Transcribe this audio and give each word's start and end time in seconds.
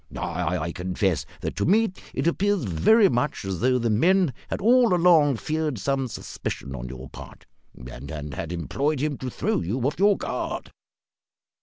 I 0.17 0.71
confess 0.71 1.27
that, 1.41 1.55
to 1.57 1.63
me, 1.65 1.91
it 2.15 2.25
appears 2.25 2.63
very 2.63 3.07
much 3.07 3.45
as 3.45 3.59
though 3.59 3.77
the 3.77 3.91
men 3.91 4.33
had 4.47 4.59
all 4.59 4.95
along 4.95 5.37
feared 5.37 5.77
some 5.77 6.07
suspicion 6.07 6.73
on 6.73 6.89
your 6.89 7.07
part, 7.09 7.45
and 7.77 8.09
had 8.33 8.51
employed 8.51 8.99
him 8.99 9.19
to 9.19 9.29
throw 9.29 9.61
you 9.61 9.79
off 9.81 9.99
your 9.99 10.17
guard." 10.17 10.71